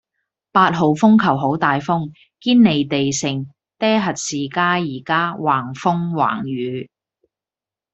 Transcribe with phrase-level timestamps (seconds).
[0.51, 2.11] 八號風球好大風，
[2.41, 3.45] 堅尼地城
[3.77, 6.89] 爹核士街依家橫風橫雨